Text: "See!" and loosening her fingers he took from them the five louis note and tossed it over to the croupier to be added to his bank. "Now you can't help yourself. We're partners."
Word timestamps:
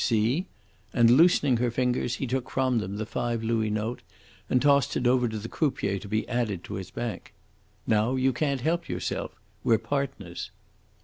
"See!" 0.03 0.47
and 0.95 1.11
loosening 1.11 1.57
her 1.57 1.69
fingers 1.69 2.15
he 2.15 2.25
took 2.25 2.49
from 2.49 2.79
them 2.79 2.97
the 2.97 3.05
five 3.05 3.43
louis 3.43 3.69
note 3.69 4.01
and 4.49 4.59
tossed 4.59 4.97
it 4.97 5.05
over 5.05 5.27
to 5.29 5.37
the 5.37 5.47
croupier 5.47 5.99
to 5.99 6.07
be 6.07 6.27
added 6.27 6.63
to 6.63 6.73
his 6.73 6.89
bank. 6.89 7.35
"Now 7.85 8.15
you 8.15 8.33
can't 8.33 8.61
help 8.61 8.89
yourself. 8.89 9.35
We're 9.63 9.77
partners." 9.77 10.49